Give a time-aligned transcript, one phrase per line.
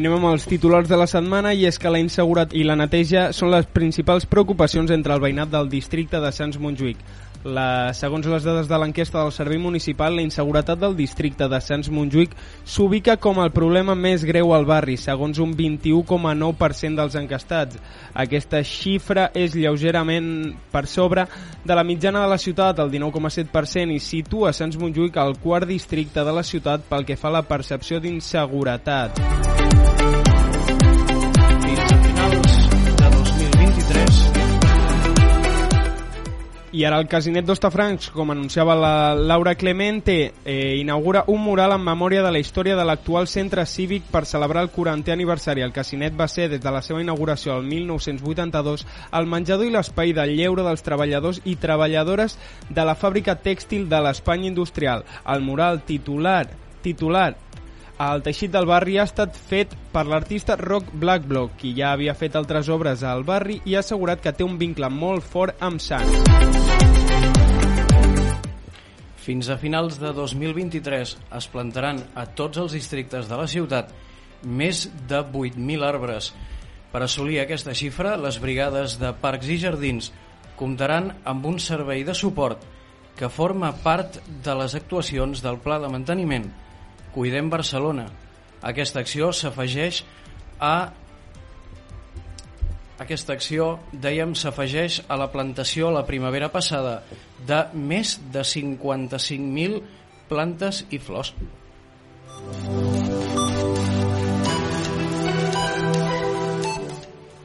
[0.00, 3.28] anem amb els titulars de la setmana i és que la inseguretat i la neteja
[3.36, 6.98] són les principals preocupacions entre el veïnat del districte de Sants Montjuïc.
[7.46, 11.90] La, segons les dades de l'enquesta del Servei Municipal, la inseguretat del districte de Sants
[11.94, 12.34] Montjuïc
[12.66, 17.78] s'ubica com el problema més greu al barri, segons un 21,9% dels encastats.
[18.18, 21.28] Aquesta xifra és lleugerament per sobre
[21.62, 26.26] de la mitjana de la ciutat, el 19,7%, i situa Sants Montjuïc al quart districte
[26.26, 29.45] de la ciutat pel que fa a la percepció d'inseguretat.
[31.66, 34.18] Fins a finals de 2023
[36.78, 41.82] I ara el Casinet d'Hostafrancs, com anunciava la Laura Clemente, eh, inaugura un mural en
[41.82, 45.64] memòria de la història de l'actual centre cívic per celebrar el 40è aniversari.
[45.66, 50.12] El Casinet va ser, des de la seva inauguració al 1982, el menjador i l'espai
[50.12, 52.38] de lleure dels treballadors i treballadores
[52.68, 55.02] de la fàbrica tèxtil de l'Espanya industrial.
[55.26, 56.46] El mural titular
[56.86, 57.34] titular
[57.96, 62.36] el teixit del barri ha estat fet per l'artista Rock Blackblock, qui ja havia fet
[62.36, 66.12] altres obres al barri i ha assegurat que té un vincle molt fort amb Sants.
[69.26, 73.90] Fins a finals de 2023 es plantaran a tots els districtes de la ciutat
[74.44, 76.30] més de 8.000 arbres.
[76.92, 80.12] Per assolir aquesta xifra, les brigades de Parcs i Jardins
[80.56, 82.62] comptaran amb un servei de suport
[83.16, 86.46] que forma part de les actuacions del Pla de Manteniment
[87.16, 88.10] Cuidem Barcelona.
[88.60, 90.02] Aquesta acció s'afegeix
[90.60, 90.92] a
[93.00, 96.98] aquesta acció, dèiem, s'afegeix a la plantació la primavera passada
[97.48, 99.80] de més de 55.000
[100.28, 101.32] plantes i flors.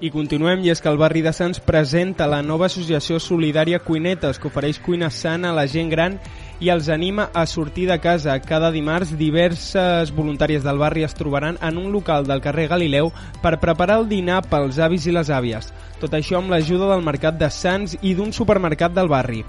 [0.00, 4.38] I continuem, i és que el barri de Sants presenta la nova associació solidària Cuinetes,
[4.40, 6.16] que ofereix cuina sana a la gent gran
[6.56, 8.38] i els anima a sortir de casa.
[8.40, 13.12] Cada dimarts, diverses voluntàries del barri es trobaran en un local del carrer Galileu
[13.44, 15.68] per preparar el dinar pels avis i les àvies.
[16.00, 19.44] Tot això amb l'ajuda del mercat de Sants i d'un supermercat del barri.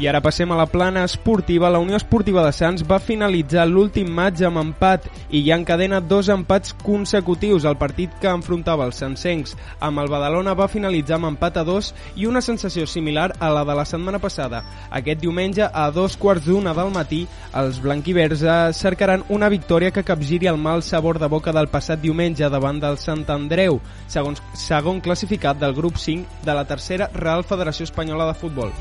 [0.00, 1.68] I ara passem a la plana esportiva.
[1.68, 6.30] La Unió Esportiva de Sants va finalitzar l'últim maig amb empat i ja encadena dos
[6.32, 7.66] empats consecutius.
[7.68, 11.92] El partit que enfrontava els sancencs amb el Badalona va finalitzar amb empat a dos
[12.16, 14.62] i una sensació similar a la de la setmana passada.
[14.88, 18.46] Aquest diumenge, a dos quarts d'una del matí, els blanquivers
[18.80, 22.96] cercaran una victòria que capgiri el mal sabor de boca del passat diumenge davant del
[22.96, 28.40] Sant Andreu, segons, segon classificat del grup 5 de la tercera Real Federació Espanyola de
[28.40, 28.72] Futbol.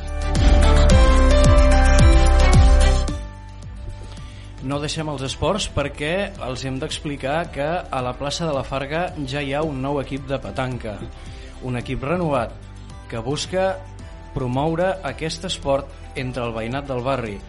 [4.70, 9.08] No deixem els esports perquè els hem d'explicar que a la plaça de la Farga
[9.32, 10.94] ja hi ha un nou equip de petanca.
[11.66, 12.54] Un equip renovat
[13.10, 13.64] que busca
[14.36, 17.40] promoure aquest esport entre el veïnat del barri.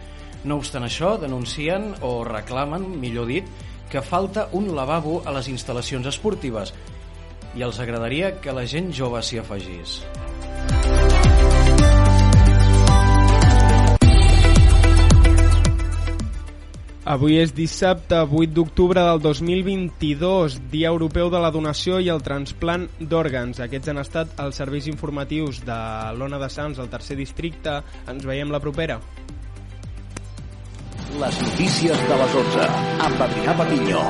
[0.49, 3.53] No obstant això, denuncien o reclamen, millor dit,
[3.91, 6.73] que falta un lavabo a les instal·lacions esportives
[7.53, 9.99] i els agradaria que la gent jove s'hi afegís.
[17.11, 22.85] Avui és dissabte 8 d'octubre del 2022, Dia Europeu de la Donació i el Transplant
[23.01, 23.59] d'Òrgans.
[23.65, 25.79] Aquests han estat els serveis informatius de
[26.15, 27.81] l'Ona de Sants, al tercer districte.
[28.07, 29.01] Ens veiem la propera.
[31.19, 32.71] Les notícies de les 11
[33.09, 34.07] amb Adrià Patinyó.